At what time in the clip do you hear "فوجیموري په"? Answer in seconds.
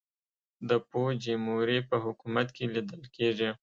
0.87-1.95